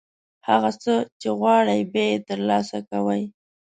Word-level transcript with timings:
هغه 0.49 0.69
څه 0.81 0.93
چې 1.19 1.29
غواړئ، 1.39 1.79
بیا 1.91 2.05
یې 2.11 2.17
ترلاسه 2.29 2.77
کوئ. 2.89 3.23